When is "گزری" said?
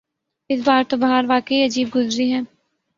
1.95-2.31